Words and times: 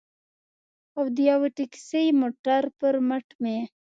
او 0.97 1.05
د 1.15 1.17
یوه 1.29 1.47
ټکسي 1.57 2.05
موټر 2.21 2.63
پر 2.79 2.95
مټ 3.07 3.27
مې. 3.41 3.57